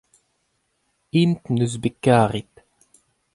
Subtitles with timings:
[1.21, 2.53] int neus bet karet.